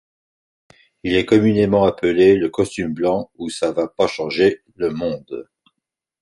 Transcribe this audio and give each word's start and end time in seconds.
Il 1.03 1.15
est 1.15 1.27
communément 1.27 1.83
appelé 1.85 2.35
Le 2.35 2.49
Costume 2.49 2.91
blanc 2.91 3.29
ou 3.35 3.51
Ça 3.51 3.71
va 3.71 3.87
pas 3.87 4.07
changer 4.07 4.63
le 4.75 4.89
monde. 4.89 5.47